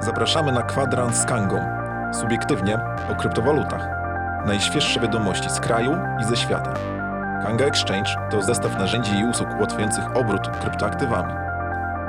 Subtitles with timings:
[0.00, 1.60] Zapraszamy na kwadrans z Kangą.
[2.20, 2.78] Subiektywnie
[3.12, 3.88] o kryptowalutach.
[4.46, 6.74] Najświeższe wiadomości z kraju i ze świata.
[7.42, 11.34] Kanga Exchange to zestaw narzędzi i usług ułatwiających obrót kryptoaktywami.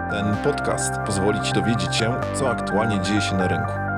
[0.09, 3.90] Ten podcast pozwoli Ci dowiedzieć się, co aktualnie dzieje się na rynku.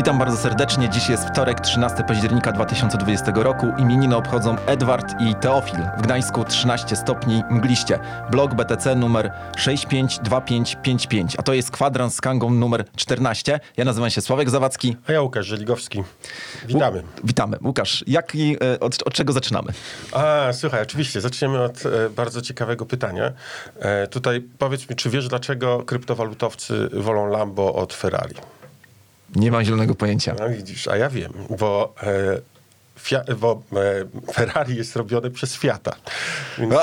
[0.00, 0.88] Witam bardzo serdecznie.
[0.88, 3.66] Dziś jest wtorek, 13 października 2020 roku.
[3.78, 5.80] Imieniny obchodzą Edward i Teofil.
[5.98, 7.98] W Gdańsku 13 stopni mgliście.
[8.30, 11.36] Blok BTC numer 652555.
[11.38, 13.60] A to jest kwadrans z kangą numer 14.
[13.76, 14.96] Ja nazywam się Sławek Zawadzki.
[15.06, 16.02] A ja Łukasz Żeligowski.
[16.66, 17.02] Witamy.
[17.24, 17.58] Witamy.
[17.64, 19.72] Łukasz, jak i e, od, od czego zaczynamy?
[20.12, 23.32] A, słuchaj, oczywiście, zaczniemy od e, bardzo ciekawego pytania.
[23.78, 28.34] E, tutaj powiedz mi, czy wiesz, dlaczego kryptowalutowcy wolą Lambo od Ferrari?
[29.36, 30.36] Nie mam zielonego pojęcia.
[30.38, 32.40] No widzisz, a ja wiem, bo, e,
[33.04, 33.62] Fia- bo
[34.28, 35.92] e, Ferrari jest robione przez Fiata.
[36.58, 36.74] Więc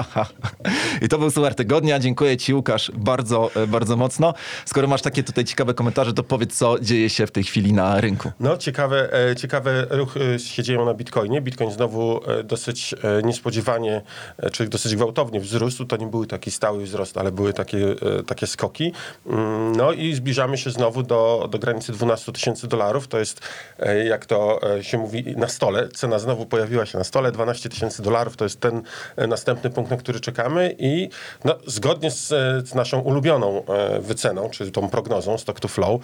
[1.02, 1.98] I to był super tygodnia.
[1.98, 4.34] Dziękuję Ci, Łukasz, bardzo, e, bardzo mocno.
[4.64, 8.00] Skoro masz takie tutaj ciekawe komentarze, to powiedz, co dzieje się w tej chwili na
[8.00, 8.32] rynku.
[8.40, 11.40] No, ciekawe, e, ciekawe ruchy się dzieją na Bitcoinie.
[11.40, 14.02] Bitcoin znowu e, dosyć e, niespodziewanie,
[14.38, 15.84] e, czy dosyć gwałtownie wzrósł.
[15.84, 17.78] To nie był taki stały wzrost, ale były takie,
[18.18, 18.92] e, takie skoki.
[19.26, 23.08] Mm, No i zbliżamy się znowu do, do granicy 12 tysięcy dolarów.
[23.08, 23.40] To jest,
[23.78, 25.88] e, jak to e, się mówi, na stole.
[25.88, 27.32] Cena znowu pojawiła się na stole.
[27.32, 28.82] 12 tysięcy dolarów to jest ten
[29.16, 30.76] e, następny punkt, na który czekamy.
[30.78, 31.08] I
[31.44, 36.00] no, zgodnie z, e, z naszą ulubioną e, wyceną, czy tą prognozą stock to flow,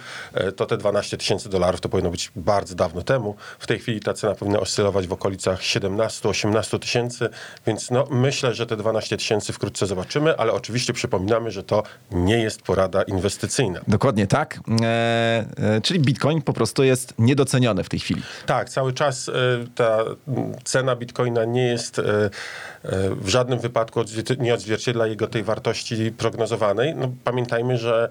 [0.55, 3.35] to te 12 tysięcy dolarów to powinno być bardzo dawno temu.
[3.59, 7.29] W tej chwili ta cena powinna oscylować w okolicach 17-18 tysięcy,
[7.67, 12.37] więc no, myślę, że te 12 tysięcy wkrótce zobaczymy, ale oczywiście przypominamy, że to nie
[12.37, 13.79] jest porada inwestycyjna.
[13.87, 14.59] Dokładnie tak.
[14.81, 18.21] E, e, czyli Bitcoin po prostu jest niedoceniony w tej chwili.
[18.45, 19.31] Tak, cały czas e,
[19.75, 20.03] ta
[20.63, 22.29] cena bitcoina nie jest e, e,
[23.15, 24.03] w żadnym wypadku
[24.39, 26.95] nie odzwierciedla jego tej wartości prognozowanej.
[26.95, 28.09] No, pamiętajmy, że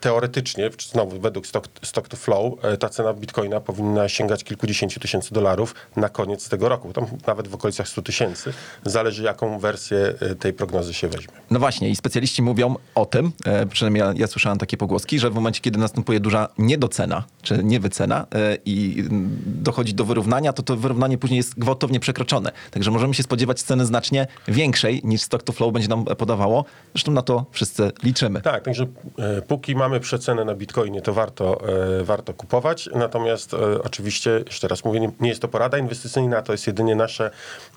[0.00, 5.74] teoretycznie, znowu według stock, stock to flow, ta cena bitcoina powinna sięgać kilkudziesięciu tysięcy dolarów
[5.96, 6.92] na koniec tego roku.
[6.92, 8.52] Tam nawet w okolicach 100 tysięcy.
[8.84, 11.34] Zależy, jaką wersję tej prognozy się weźmie.
[11.50, 13.32] No właśnie, i specjaliści mówią o tym,
[13.70, 18.26] przynajmniej ja, ja słyszałem takie pogłoski, że w momencie, kiedy następuje duża niedocena, czy niewycena
[18.64, 22.52] i mm, dochodzi do wyrównania, to to wyrównanie później jest gwałtownie przekroczone.
[22.70, 26.64] Także możemy się spodziewać ceny znacznie większej niż stock to flow będzie nam podawało.
[26.94, 28.40] Zresztą na to wszyscy liczymy.
[28.40, 28.86] Tak, także
[29.18, 31.60] e, póki mamy przecenę na Bitcoinie, to warto,
[32.00, 32.88] e, warto kupować.
[32.94, 37.30] Natomiast e, oczywiście, jeszcze raz mówię, nie, jest to porada inwestycyjna, to jest jedynie nasze,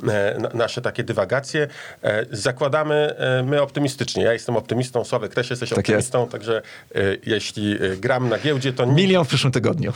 [0.07, 1.67] e, na, nasze takie dywagacje.
[2.03, 4.23] E, zakładamy e, my optymistycznie.
[4.23, 6.61] Ja jestem optymistą, Sławek też jesteś Tak optymistą, także
[6.95, 9.93] e, jeśli e, gram na giełdzie, to Milion w przyszłym tygodniu.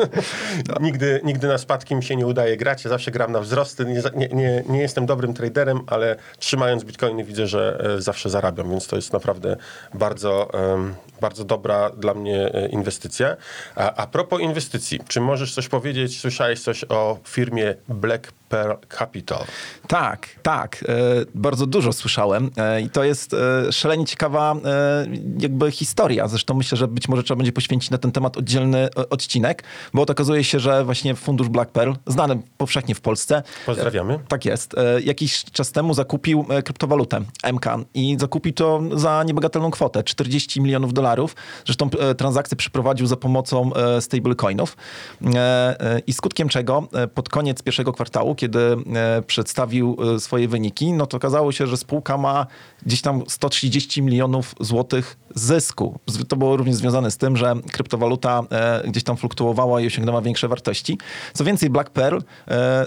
[0.80, 2.84] nigdy, nigdy na spadki mi się nie udaje grać.
[2.84, 3.84] Ja zawsze gram na wzrosty.
[3.84, 8.86] Nie, nie, nie, jestem dobrym traderem, ale trzymając bitcoiny widzę, że e, zawsze zarabiam, więc
[8.86, 9.56] to jest naprawdę
[9.94, 10.50] bardzo,
[11.20, 13.36] bardzo dobra dla mnie e, inwestycja.
[13.76, 16.20] A, a propos inwestycji, czy możesz coś powiedzieć?
[16.20, 19.44] Słyszałeś coś o firmie Black Pearl Capital?
[19.88, 20.84] Tak, tak.
[20.88, 20.94] E,
[21.34, 24.56] bardzo dużo słyszałem e, i to jest e, szalenie ciekawa
[25.38, 26.28] jakby historia.
[26.28, 29.62] Zresztą myślę, że być może trzeba będzie poświęcić na ten temat oddzielny odcinek,
[29.94, 34.18] bo to okazuje się, że właśnie fundusz Black Pearl, znany powszechnie w Polsce, Pozdrawiamy.
[34.28, 34.74] tak jest.
[35.04, 37.20] Jakiś czas temu zakupił kryptowalutę
[37.52, 41.36] MK i zakupił to za niebagatelną kwotę 40 milionów dolarów.
[41.64, 44.76] Zresztą transakcję przeprowadził za pomocą stablecoinów.
[46.06, 51.16] I skutkiem czego pod koniec pierwszego kwartału, kiedy e, przedstawił e, swoje wyniki, no to
[51.16, 52.46] okazało się, że spółka ma
[52.86, 55.98] gdzieś tam 130 milionów złotych zysku.
[56.28, 60.48] To było również związane z tym, że kryptowaluta e, gdzieś tam fluktuowała i osiągnęła większe
[60.48, 60.98] wartości.
[61.32, 62.18] Co więcej, Black Pearl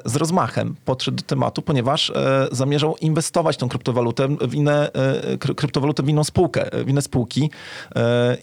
[0.05, 2.11] z rozmachem podszedł do tematu, ponieważ
[2.51, 4.91] zamierzał inwestować tą kryptowalutę w inne,
[5.39, 7.49] kry, kryptowalutę w inną spółkę, w inne spółki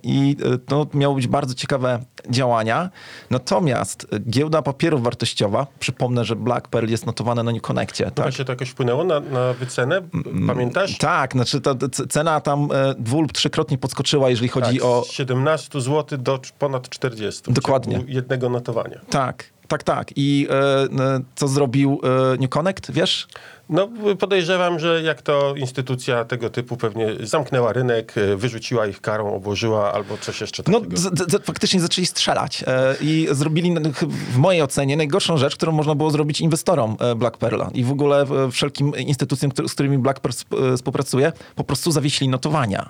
[0.03, 2.91] i to miało być bardzo ciekawe działania.
[3.31, 8.11] Natomiast giełda papierów wartościowa, przypomnę, że Black Pearl jest notowane na New Connectie.
[8.11, 8.35] Tak?
[8.35, 10.03] Się to jakoś wpłynęło na, na wycenę?
[10.47, 10.99] Pamiętasz?
[10.99, 11.75] Tak, znaczy ta
[12.09, 15.05] cena tam e, dwu lub trzykrotnie podskoczyła, jeżeli chodzi Tak, o...
[15.05, 17.43] z 17 zł do ponad 40.
[17.51, 18.05] w Dokładnie.
[18.07, 19.01] jednego notowania.
[19.11, 20.11] Tak, tak, tak.
[20.17, 20.89] I e,
[21.35, 22.01] co zrobił
[22.35, 23.29] e, New Connect, wiesz?
[23.71, 23.89] No,
[24.19, 29.93] podejrzewam, że jak to instytucja tego typu pewnie zamknęła rynek, e, wyrzuciła ich karą, obłożyła
[29.93, 30.97] albo coś jeszcze No, takiego.
[30.97, 31.03] z,
[31.33, 35.73] z, faktycznie zaczęli strzelać e, i zrobili, n- ch- w mojej ocenie, najgorszą rzecz, którą
[35.73, 40.21] można było zrobić inwestorom e, Black Pearla i w ogóle wszelkim instytucjom, z którymi Black
[40.21, 40.35] Pearl
[40.73, 42.89] e, współpracuje, po prostu zawiesili notowania.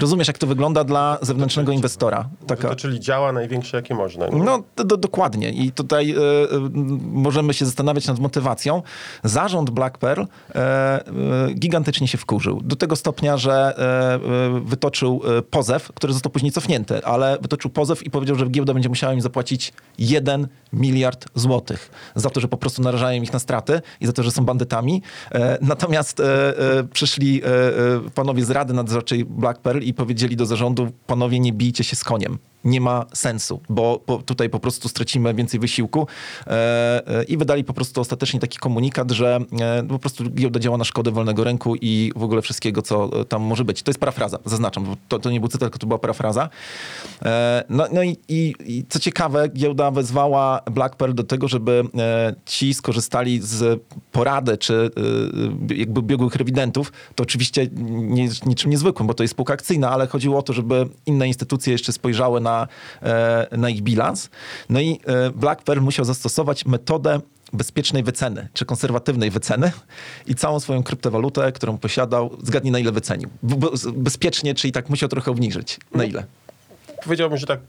[0.00, 2.28] Rozumiesz, jak to wygląda dla zewnętrznego inwestora?
[2.46, 4.26] Taka, czyli działa największe, jakie można.
[4.28, 4.38] Nie?
[4.42, 5.50] No, do, do, dokładnie.
[5.50, 6.14] I tutaj e,
[7.12, 8.82] możemy się zastanawiać nad motywacją.
[9.24, 12.60] Zarząd Black Pearl e, e, gigantycznie się wkurzył.
[12.64, 18.10] Do tego stopnia, że e, wytoczył pozew, który został później cofnięty, ale wytoczył pozew i
[18.10, 22.82] powiedział, że giełda będzie musiała im zapłacić 1 miliard złotych za to, że po prostu
[22.82, 25.02] narażają ich na straty i za to, że są bandytami.
[25.60, 26.22] Natomiast
[26.92, 27.42] przyszli
[28.14, 32.04] panowie z Rady Nadzorczej Black Pearl i powiedzieli do zarządu, panowie nie bijcie się z
[32.04, 32.38] koniem.
[32.64, 36.06] Nie ma sensu, bo po, tutaj po prostu stracimy więcej wysiłku
[36.46, 36.50] e,
[37.20, 40.84] e, i wydali po prostu ostatecznie taki komunikat, że e, po prostu giełda działa na
[40.84, 43.82] szkodę wolnego rynku i w ogóle wszystkiego, co e, tam może być.
[43.82, 46.48] To jest parafraza, zaznaczam, bo to, to nie był cytat, tylko to była parafraza.
[47.24, 51.84] E, no no i, i, i co ciekawe, giełda wezwała Black Pearl do tego, żeby
[51.98, 53.80] e, ci skorzystali z
[54.12, 54.90] porady, czy
[55.76, 56.92] jakby biegłych rewidentów.
[57.14, 60.88] To oczywiście nie niczym niezwykłym, bo to jest spółka akcyjna, ale chodziło o to, żeby
[61.06, 62.57] inne instytucje jeszcze spojrzały na,
[63.02, 64.30] e, na ich bilans.
[64.68, 67.20] No i e, Black Pearl musiał zastosować metodę
[67.52, 69.72] bezpiecznej wyceny, czy konserwatywnej wyceny
[70.26, 73.28] i całą swoją kryptowalutę, którą posiadał, zgadnij na ile wycenił.
[73.94, 75.78] Bezpiecznie, czyli tak musiał trochę obniżyć.
[75.94, 76.24] Na ile?
[77.04, 77.60] Powiedziałbym, że tak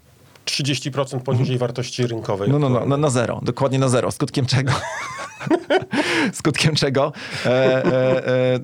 [0.46, 2.50] 30% poniżej wartości rynkowej.
[2.50, 4.12] No, no, no, no, na zero, dokładnie na zero.
[4.12, 4.72] Skutkiem czego?
[6.34, 7.14] Skutkiem czego
[7.46, 8.60] e, e, e, e,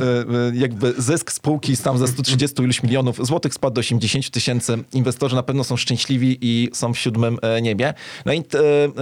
[0.53, 4.77] jakby zysk spółki tam ze 130 iluś milionów złotych spadł do 80 tysięcy.
[4.93, 7.93] Inwestorzy na pewno są szczęśliwi i są w siódmym e, niebie.
[8.25, 8.93] No i t, e,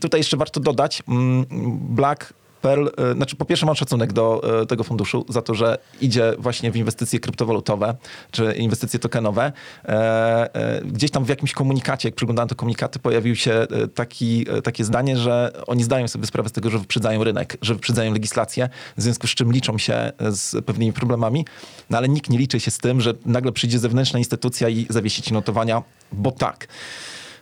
[0.00, 1.46] tutaj jeszcze warto dodać, mm,
[1.94, 2.32] Black
[2.62, 6.32] Pearl, e, znaczy po pierwsze mam szacunek do e, tego funduszu za to, że idzie
[6.38, 7.94] właśnie w inwestycje kryptowalutowe,
[8.30, 9.52] czy inwestycje tokenowe.
[9.84, 15.16] E, Gdzieś tam w jakimś komunikacie, jak przyglądałem te komunikaty, pojawił się taki, takie zdanie,
[15.16, 19.26] że oni zdają sobie sprawę z tego, że wyprzedzają rynek, że wyprzedzają legislację, w związku
[19.26, 21.46] z czym liczą się z pewnymi problemami,
[21.90, 25.22] no ale nikt nie liczy się z tym, że nagle przyjdzie zewnętrzna instytucja i zawiesi
[25.22, 25.82] ci notowania,
[26.12, 26.68] bo tak.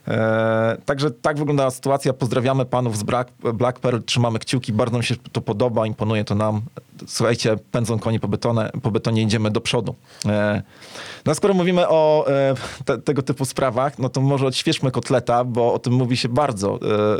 [0.09, 2.13] E, także tak wyglądała sytuacja.
[2.13, 6.35] Pozdrawiamy panów z Black, Black Pearl, trzymamy kciuki, bardzo nam się to podoba, imponuje to
[6.35, 6.61] nam.
[7.07, 9.95] Słuchajcie, pędzą konie po, betone, po betonie, idziemy do przodu.
[10.27, 10.63] E,
[11.27, 12.55] no skoro mówimy o e,
[12.85, 16.79] te, tego typu sprawach, no to może odświeżmy kotleta, bo o tym mówi się bardzo
[16.83, 17.19] e, e,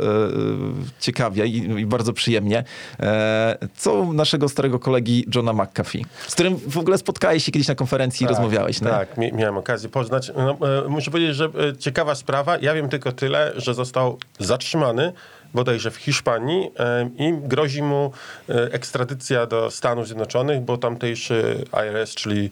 [0.99, 2.63] ciekawie i, i bardzo przyjemnie.
[2.99, 7.67] E, co u naszego starego kolegi Johna McAfee, z którym w ogóle spotkałeś się kiedyś
[7.67, 8.81] na konferencji i rozmawiałeś.
[8.81, 8.87] nie?
[8.87, 10.31] Tak, mi- miałem okazję poznać.
[10.37, 10.57] No,
[10.89, 11.49] muszę powiedzieć, że
[11.79, 12.57] ciekawa sprawa.
[12.57, 15.13] Ja wiem tylko tyle, że został zatrzymany
[15.53, 16.71] bodajże w Hiszpanii
[17.17, 18.11] i grozi mu
[18.49, 22.51] e, ekstradycja do Stanów Zjednoczonych, bo tamtejszy IRS, czyli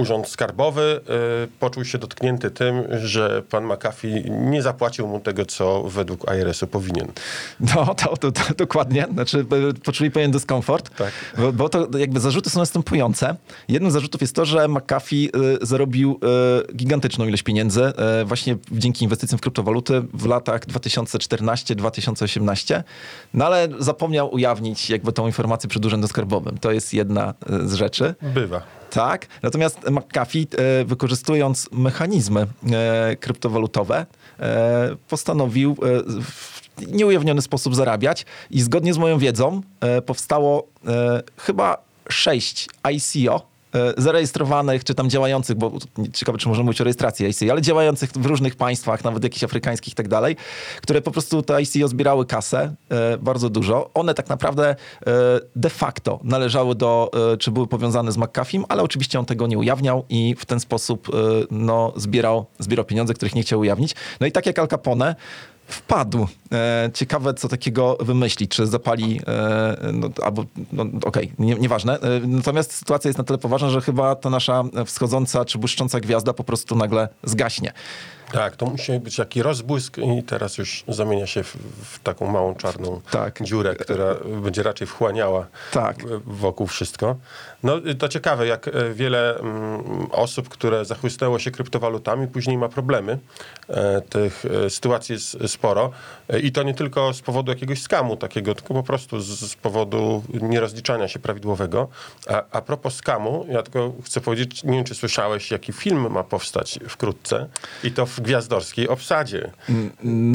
[0.00, 1.00] Urząd Skarbowy
[1.44, 6.66] e, poczuł się dotknięty tym, że pan McAfee nie zapłacił mu tego, co według IRS-u
[6.66, 7.06] powinien.
[7.60, 9.06] No, to, to, to dokładnie.
[9.12, 11.12] Znaczy, e, poczuli pewien dyskomfort, Tak.
[11.38, 13.36] bo, bo to jakby zarzuty są następujące.
[13.68, 15.30] Jednym z zarzutów jest to, że McAfee y,
[15.66, 16.20] zarobił
[16.70, 17.82] y, gigantyczną ilość pieniędzy
[18.20, 22.82] y, właśnie dzięki inwestycjom w kryptowaluty w latach 2014-2018,
[23.34, 26.58] no ale zapomniał ujawnić jakby tą informację przed Urzędem Skarbowym.
[26.58, 28.14] To jest jedna y, z rzeczy.
[28.22, 28.62] Bywa.
[28.90, 34.06] Tak, natomiast McAfee, e, wykorzystując mechanizmy e, kryptowalutowe,
[34.40, 35.76] e, postanowił
[36.20, 39.62] w nieujawniony sposób zarabiać i zgodnie z moją wiedzą
[40.06, 40.68] powstało
[41.36, 41.78] chyba
[42.08, 43.49] sześć ICO,
[43.96, 45.72] zarejestrowanych, czy tam działających, bo
[46.12, 49.92] ciekawe, czy możemy mówić o rejestracji ICO, ale działających w różnych państwach, nawet jakichś afrykańskich
[49.92, 50.36] i tak dalej,
[50.82, 53.90] które po prostu te ICO zbierały kasę, e, bardzo dużo.
[53.94, 54.76] One tak naprawdę e,
[55.56, 59.58] de facto należały do, e, czy były powiązane z McAfee'em, ale oczywiście on tego nie
[59.58, 61.12] ujawniał i w ten sposób e,
[61.50, 63.94] no, zbierał, zbierał pieniądze, których nie chciał ujawnić.
[64.20, 65.14] No i tak jak Al Capone,
[65.72, 66.26] wpadł.
[66.52, 72.00] E, ciekawe, co takiego wymyśli, czy zapali, e, no, albo, no, okej, nie, nieważne.
[72.00, 76.32] E, natomiast sytuacja jest na tyle poważna, że chyba ta nasza wschodząca czy błyszcząca gwiazda
[76.32, 77.72] po prostu nagle zgaśnie.
[78.32, 82.54] Tak, to musi być taki rozbłysk i teraz już zamienia się w, w taką małą
[82.54, 83.42] czarną Tak.
[83.42, 85.96] dziurę, która będzie raczej wchłaniała Tak.
[86.26, 87.16] wokół wszystko.
[87.62, 93.18] No to ciekawe, jak e, wiele mm, osób, które zachłysnęło się kryptowalutami, później ma problemy.
[93.68, 95.90] E, Tych e, sytuacji jest sporo
[96.42, 100.22] i to nie tylko z powodu jakiegoś skamu takiego, tylko po prostu z, z powodu
[100.42, 101.88] nierozliczania się prawidłowego.
[102.28, 106.24] A, a propos skamu, ja tylko chcę powiedzieć, nie wiem, czy słyszałeś, jaki film ma
[106.24, 107.46] powstać wkrótce
[107.84, 109.50] i to w gwiazdorskiej obsadzie.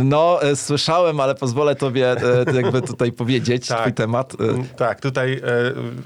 [0.04, 3.80] No, e, słyszałem, ale pozwolę tobie e, jakby tutaj powiedzieć Tak.
[3.80, 4.34] twój temat.
[4.34, 5.42] E, Tak, tutaj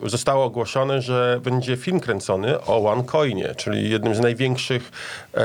[0.06, 4.92] zostało ogłoszone, że będzie film kręcony o OneCoinie, czyli jednym z największych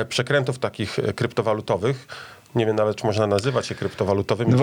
[0.08, 2.06] przekrętów takich kryptowalutowych.
[2.54, 4.58] Nie wiem nawet, czy można nazywać je kryptowalutowymi No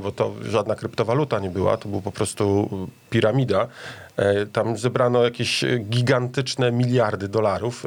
[0.00, 2.68] bo to żadna kryptowaluta nie była, to był po prostu
[3.10, 3.68] piramida.
[4.16, 7.86] E, Tam zebrano jakieś gigantyczne miliardy dolarów.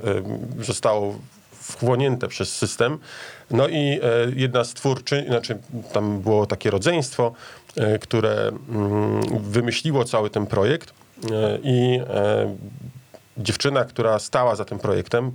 [0.59, 1.15] E, Zostało
[1.51, 2.97] wchłonięte przez system.
[3.51, 3.99] No i e,
[4.35, 5.57] jedna z twórczy, znaczy
[5.93, 7.33] tam było takie rodzeństwo,
[8.01, 10.93] które mm, wymyśliło cały ten projekt
[11.63, 11.99] i
[13.37, 15.31] dziewczyna, która stała za tym projektem,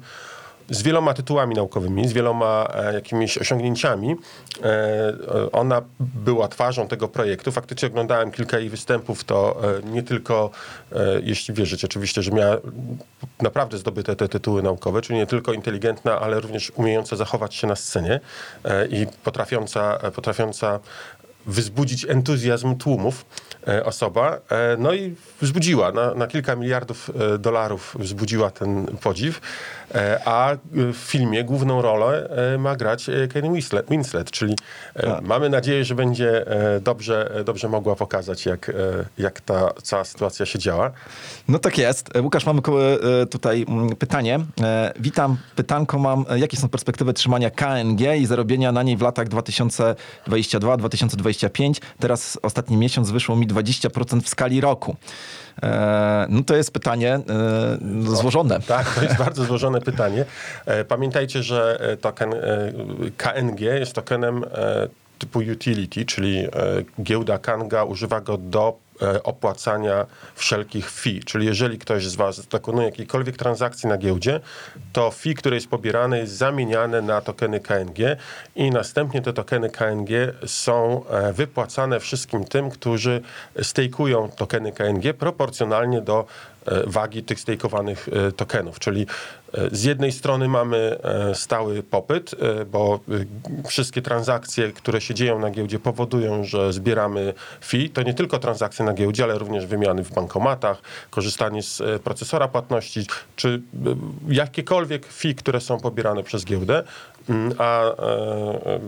[0.71, 4.17] z wieloma tytułami naukowymi, z wieloma e, jakimiś osiągnięciami.
[4.63, 7.53] E, e, ona była twarzą tego projektu.
[7.53, 10.51] Faktycznie oglądałem kilka jej występów, to nie tylko,
[11.23, 12.57] jeśli wierzyć oczywiście, że miała
[13.43, 17.77] naprawdę zdobyte te tytuły naukowe, czyli nie tylko inteligentna, ale również umiejąca zachować się na
[17.77, 18.21] scenie
[18.91, 20.81] i potrafiąca, potrafiąca
[21.47, 23.25] wzbudzić entuzjazm tłumów
[23.85, 24.39] osoba.
[24.51, 29.41] E, no i wzbudziła, na, na kilka miliardów e, dolarów wzbudziła ten podziw,
[29.95, 30.57] e, a e,
[30.93, 34.55] w filmie główną rolę e, ma grać e, Kate Winslet, Winslet czyli
[34.97, 38.73] e, mamy nadzieję, że będzie e, dobrze, e, dobrze mogła pokazać, jak, e,
[39.19, 40.91] jak ta cała sytuacja się działa.
[41.49, 42.17] No tak jest.
[42.17, 42.61] E, Łukasz, mamy
[43.23, 44.41] e, tutaj mm, pytanie.
[44.61, 45.37] E, Witam.
[45.57, 46.25] Pytanko mam.
[46.31, 51.81] E, Jakie są perspektywy trzymania KNG i zarobienia na niej w latach 2022-2025?
[51.99, 54.97] Teraz ostatni miesiąc wyszło mi 20% w skali roku.
[55.63, 57.23] E, No to jest pytanie e,
[58.17, 58.61] złożone.
[58.61, 60.25] Tak, to jest bardzo złożone pytanie.
[60.67, 62.35] E, Pamiętajcie, że token
[63.17, 64.45] KNG jest tokenem
[65.19, 66.47] typu utility, czyli
[67.03, 68.79] giełda Kanga używa go do
[69.25, 71.21] opłacania wszelkich fee.
[71.25, 74.41] Czyli jeżeli ktoś z Was dokonuje jakiejkolwiek transakcji na giełdzie,
[74.93, 78.17] to fee, które jest pobierane, jest zamieniane na tokeny KNG
[78.57, 80.11] i następnie te tokeny KNG
[80.47, 83.21] są e, wypłacane wszystkim tym, którzy
[83.63, 86.25] stejkują tokeny KNG proporcjonalnie do
[86.67, 88.79] e, wagi tych stejkowanych e, tokenów.
[88.79, 89.07] Czyli
[89.55, 93.01] e, z jednej strony mamy e, stały popyt, e, bo
[93.65, 97.91] e, wszystkie transakcje, które się dzieją na giełdzie powodują, że zbieramy fee.
[97.91, 102.49] To nie tylko transakcje na giełdzie, ale również wymiany w bankomatach, korzystanie z e, procesora
[102.49, 103.07] płatności,
[103.37, 103.97] czy e,
[104.29, 106.83] jakiekolwiek fee, które są pobierane przez giełdę.
[107.31, 108.81] Mm, A e,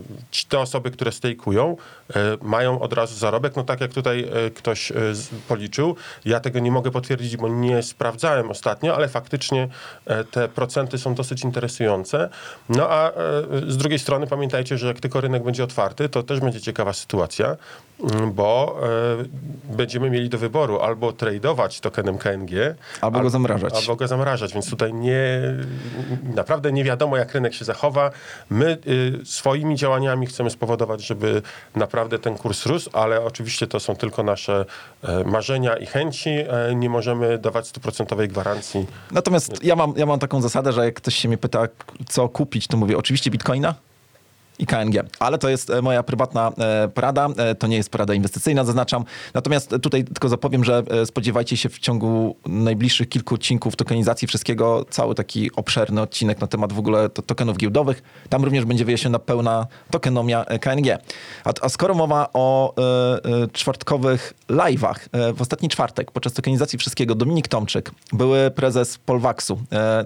[0.48, 1.76] te osoby, które stejkują,
[2.16, 3.56] e, mają od razu zarobek.
[3.56, 4.92] No tak jak tutaj e, ktoś
[5.48, 9.68] policzył, ja tego nie mogę potwierdzić, bo nie sprawdzałem ostatnio, ale faktycznie
[10.30, 12.28] te procenty są dosyć interesujące.
[12.68, 13.12] No a
[13.68, 17.56] z drugiej strony pamiętajcie, że jak tylko rynek będzie otwarty, to też będzie ciekawa sytuacja,
[18.00, 18.80] mm, bo
[19.64, 22.50] będziemy mieli do wyboru albo tradeować tokenem KNG,
[23.00, 23.74] Albo go zamrażać.
[23.74, 25.42] Albo go zamrażać, więc tutaj nie,
[26.34, 28.10] naprawdę nie wiadomo, jak rynek się zachowa.
[28.50, 31.42] My y, swoimi działaniami chcemy spowodować, żeby
[31.76, 34.64] naprawdę ten kurs rósł, ale oczywiście to są tylko nasze
[35.02, 36.30] e, marzenia i chęci.
[36.30, 38.86] E, nie możemy dawać stuprocentowej gwarancji.
[39.10, 41.68] Natomiast ja mam, ja mam taką zasadę, że jak ktoś się mnie pyta,
[42.08, 43.74] co kupić, to mówię oczywiście bitcoina
[44.58, 45.04] i KNG.
[45.18, 49.04] Ale to jest e, moja prywatna e, porada, e, to nie jest porada inwestycyjna, zaznaczam.
[49.34, 55.14] Natomiast tutaj tylko zapowiem, że spodziewajcie się w ciągu najbliższych kilku odcinków tokenizacji wszystkiego, cały
[55.14, 58.02] taki obszerny odcinek na temat w ogóle to, tokenów giełdowych.
[58.28, 60.98] Tam również będzie wyjaśniona pełna tokenomia KNG.
[61.44, 66.78] A, a skoro mowa o e, e, czwartkowych live'ach, e, w ostatni czwartek podczas tokenizacji
[66.78, 69.62] wszystkiego Dominik Tomczyk, były prezes Polwaksu,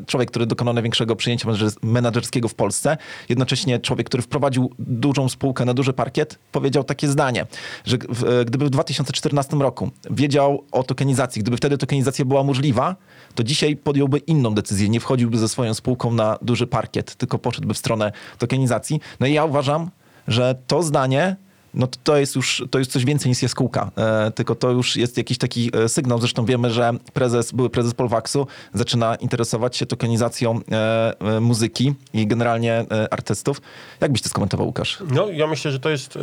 [0.06, 2.96] człowiek, który dokonał największego przyjęcia menedżers- menedżerskiego w Polsce,
[3.28, 7.46] jednocześnie człowiek, który wprowadził dużą spółkę na duży parkiet, powiedział takie zdanie,
[7.84, 12.96] że w, e, gdyby w 2014 roku wiedział o tokenizacji, gdyby wtedy tokenizacja była możliwa,
[13.34, 17.74] to dzisiaj podjąłby inną decyzję, nie wchodziłby ze swoją spółką na duży parkiet, tylko poszedłby
[17.74, 19.00] w stronę tokenizacji.
[19.20, 19.90] No i ja uważam,
[20.28, 21.36] że to zdanie
[21.76, 23.90] no to, to jest już to jest coś więcej niż jaskółka.
[23.96, 26.18] E, tylko to już jest jakiś taki e, sygnał.
[26.18, 32.26] Zresztą wiemy, że prezes, były prezes Polwaksu zaczyna interesować się tokenizacją e, e, muzyki i
[32.26, 33.60] generalnie e, artystów.
[34.00, 34.98] Jak byś to skomentował, Łukasz?
[35.10, 36.12] No, ja myślę, że to jest.
[36.12, 36.18] ci-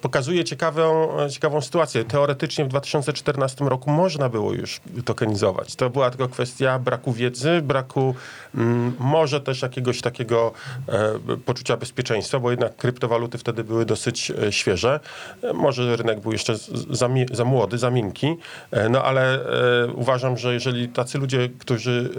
[0.00, 2.04] Pokazuje ciekawą, ciekawą sytuację.
[2.04, 5.76] Teoretycznie w 2014 roku można było już tokenizować.
[5.76, 8.14] To była tylko kwestia braku wiedzy, braku
[8.54, 10.52] mm, może też jakiegoś takiego
[10.88, 15.00] e, poczucia bezpieczeństwa, bo jednak kryptowaluty wtedy były dosyć e, świeże.
[15.42, 16.56] E, może rynek był jeszcze
[16.90, 18.36] za, za młody, za miękki,
[18.70, 19.44] e, no ale
[19.84, 22.10] e, uważam, że jeżeli tacy ludzie, którzy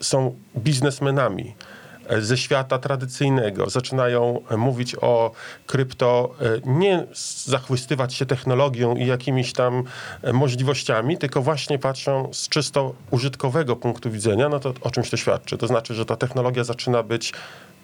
[0.00, 1.54] e, są biznesmenami,
[2.18, 5.30] ze świata tradycyjnego zaczynają mówić o
[5.66, 7.06] krypto, e, nie
[7.44, 9.84] zachwystywać się technologią i jakimiś tam
[10.22, 15.16] e, możliwościami, tylko właśnie patrzą z czysto użytkowego punktu widzenia, no to o czymś to
[15.16, 15.58] świadczy.
[15.58, 17.32] To znaczy, że ta technologia zaczyna być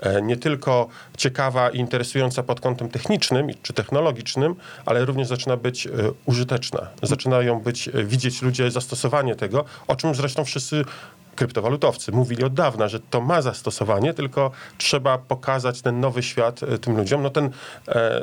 [0.01, 4.55] e, nie tylko ciekawa i interesująca pod kątem technicznym czy technologicznym,
[4.87, 5.91] ale również zaczyna być e,
[6.27, 6.89] użyteczna.
[7.03, 10.85] Zaczynają być, e, widzieć ludzie zastosowanie tego, o czym zresztą wszyscy
[11.37, 16.79] kryptowalutowcy mówili od dawna, że to ma zastosowanie, tylko trzeba pokazać ten nowy świat e,
[16.79, 17.23] tym ludziom.
[17.23, 17.51] No ten
[17.89, 18.23] e,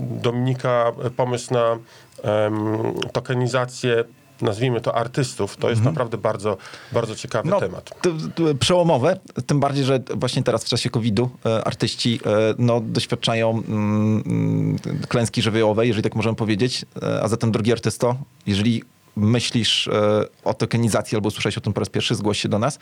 [0.00, 1.78] Dominika pomysł na
[2.22, 2.78] em,
[3.12, 4.04] tokenizację
[4.42, 6.56] nazwijmy to artystów, to jest naprawdę bardzo,
[6.92, 7.90] bardzo ciekawy temat.
[8.02, 12.80] to- to Przełomowe, tym bardziej, że właśnie teraz w czasie COVID-u e, artyści e, no,
[12.80, 16.84] doświadczają mm, mm, klęski żywiołowej, jeżeli tak możemy powiedzieć.
[17.02, 18.82] E, a zatem, drogi artysto, jeżeli
[19.16, 22.78] myślisz e, o tokenizacji albo słyszałeś o tym po raz pierwszy, zgłoś się do nas.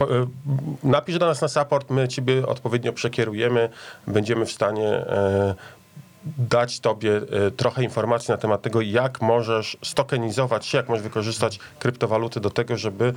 [0.00, 0.06] E,
[0.82, 3.68] Napisz do nas na support, my ciebie odpowiednio przekierujemy,
[4.06, 5.54] będziemy w stanie e,
[6.38, 11.58] dać tobie e, trochę informacji na temat tego, jak możesz stokenizować się, jak możesz wykorzystać
[11.78, 13.12] kryptowaluty do tego, żeby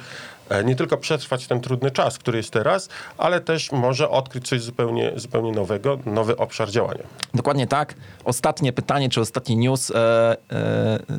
[0.49, 4.61] e, nie tylko przetrwać ten trudny czas, który jest teraz, ale też może odkryć coś
[4.61, 7.03] zupełnie, zupełnie nowego, nowy obszar działania.
[7.33, 7.95] Dokładnie tak.
[8.23, 9.91] Ostatnie pytanie, czy ostatni news.
[9.95, 10.37] E,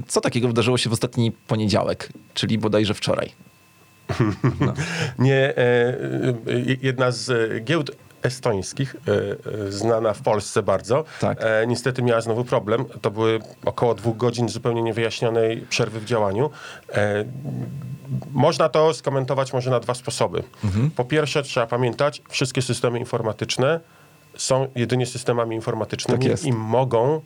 [0.08, 3.32] co takiego wydarzyło się w ostatni poniedziałek, czyli bodajże wczoraj?
[5.18, 6.36] Nie, e, e,
[6.82, 7.90] jedna z giełd
[8.22, 11.38] estońskich, e, e, znana w Polsce bardzo, Tak.
[11.40, 12.84] e, niestety miała znowu problem.
[13.02, 16.50] To były około dwóch godzin zupełnie niewyjaśnionej przerwy w działaniu.
[18.32, 20.42] Można to skomentować może na dwa sposoby.
[20.96, 23.80] Po pierwsze, trzeba pamiętać, wszystkie systemy informatyczne
[24.36, 27.20] są jedynie systemami informatycznymi Tak i mogą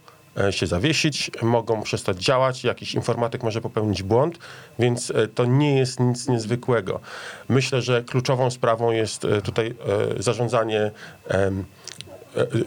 [0.51, 4.39] się zawiesić, mogą przestać działać, jakiś informatyk może popełnić błąd,
[4.79, 7.01] więc e, to nie jest nic niezwykłego.
[7.49, 9.75] Myślę, że kluczową sprawą jest e, tutaj
[10.19, 10.91] e, zarządzanie
[11.31, 11.51] e,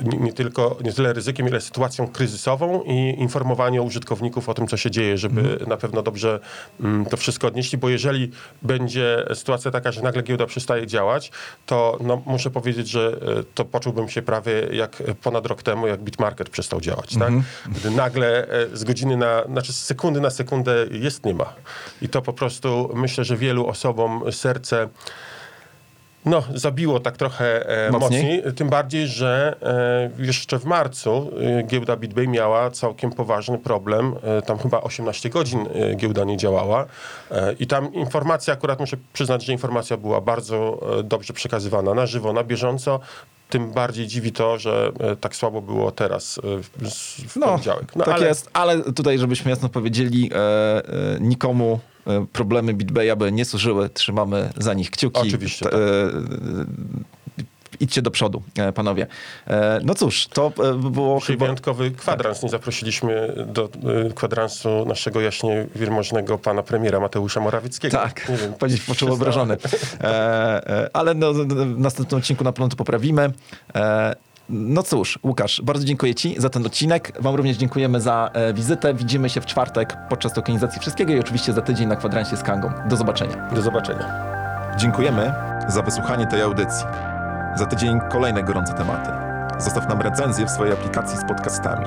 [0.04, 4.78] nie, nie tylko, nie tyle ryzykiem, ile sytuacją kryzysową i informowanie użytkowników o tym, co
[4.78, 6.40] się dzieje, żeby na pewno dobrze
[6.80, 11.32] mm, to wszystko odnieśli, bo jeżeli będzie sytuacja taka, że nagle giełda przestaje działać,
[11.66, 16.02] to no, muszę powiedzieć, że e, to poczułbym się prawie jak ponad rok temu, jak
[16.02, 17.34] Bitmarket przestał działać, tak?
[17.66, 21.54] Gdy nagle e, z godziny na, znaczy z sekundy na sekundę jest, nie ma.
[22.02, 24.90] I to po prostu myślę, że wielu osobom serce
[26.26, 28.24] no, zabiło tak trochę e, Mocniej?
[28.38, 28.54] mocniej.
[28.54, 29.56] Tym bardziej, że
[30.20, 34.16] e, jeszcze w marcu e, giełda BitBay miała całkiem poważny problem.
[34.24, 36.86] E, tam chyba 18 godzin e, giełda nie działała.
[37.32, 42.06] E, I tam informacja, akurat muszę przyznać, że informacja była bardzo e, dobrze przekazywana na
[42.06, 43.00] żywo, na bieżąco.
[43.50, 47.91] Tym bardziej dziwi to, że e, tak słabo było teraz e, w, No, poniedziałek.
[47.91, 50.38] tak ale jest, ale tutaj, żebyśmy jasno powiedzieli, e,
[51.15, 53.89] e, nikomu e, problemy BitBaya by nie służyły.
[53.89, 55.20] Trzymamy za nich kciuki.
[55.22, 55.79] Oczywiście, T- tak.
[55.79, 57.19] e,
[57.80, 59.08] idźcie do przodu, e, panowie.
[59.48, 61.46] E, no cóż, to e, by było Dzisiaj chyba...
[61.46, 62.44] wyjątkowy kwadrans.
[62.44, 63.70] Nie zaprosiliśmy do
[64.15, 67.98] kwadransu naszego jaśnie wielmożnego pana premiera Mateusza Morawieckiego.
[67.98, 68.54] Tak, Nie wiem,
[68.88, 69.58] poczuł obrażony.
[70.94, 73.32] Ale no, no, w następnym odcinku na pewno to poprawimy.
[74.50, 77.12] No cóż, Łukasz, bardzo dziękuję Ci za ten odcinek.
[77.20, 78.94] Wam również dziękujemy za e, wizytę.
[78.94, 82.72] Widzimy się w czwartek podczas tokenizacji wszystkiego i oczywiście za tydzień na kwadransie z Kangą.
[82.89, 83.50] Do zobaczenia.
[83.56, 84.39] Do zobaczenia.
[84.78, 85.34] Dziękujemy
[85.68, 86.86] za wysłuchanie tej audycji.
[87.56, 89.12] Za tydzień kolejne gorące tematy.
[89.58, 91.86] Zostaw nam recenzję w swojej aplikacji z podcastami.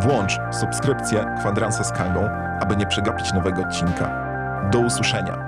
[0.00, 2.28] Włącz subskrypcję Kwadransa z Kangą,
[2.60, 4.10] aby nie przegapić nowego odcinka.
[4.72, 5.47] Do usłyszenia.